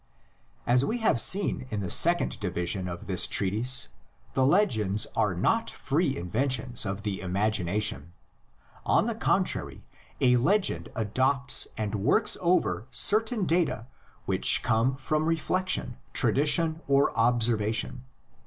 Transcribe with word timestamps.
As 0.65 0.83
we 0.83 0.97
have 0.97 1.21
seen 1.21 1.67
in 1.69 1.79
the 1.79 1.91
second 1.91 2.39
division 2.39 2.87
of 2.87 3.05
this 3.05 3.27
treatise, 3.27 3.89
the 4.33 4.43
legends 4.43 5.05
are 5.15 5.35
not 5.35 5.69
free 5.69 6.17
inventions 6.17 6.87
of 6.87 7.03
the 7.03 7.21
imagination. 7.21 8.11
On 8.83 9.05
the 9.05 9.13
contrary, 9.13 9.83
a 10.19 10.37
legend 10.37 10.89
adopts 10.95 11.67
and 11.77 11.93
works 11.93 12.35
over 12.41 12.87
certain 12.89 13.45
data 13.45 13.85
which 14.25 14.63
come 14.63 14.95
from 14.95 15.27
reflexion, 15.27 15.97
tradition 16.13 16.81
or 16.87 17.15
observation. 17.15 18.03